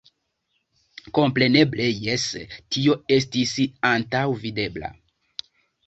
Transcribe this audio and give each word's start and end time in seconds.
Kompreneble 1.17 1.91
jes, 2.07 2.25
tio 2.75 2.99
estis 3.21 3.55
antaŭvidebla. 3.95 4.95